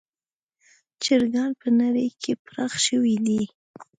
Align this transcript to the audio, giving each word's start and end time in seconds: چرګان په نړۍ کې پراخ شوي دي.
چرګان 1.03 1.51
په 1.61 1.67
نړۍ 1.79 2.07
کې 2.21 2.31
پراخ 2.45 2.73
شوي 2.85 3.15
دي. 3.25 3.41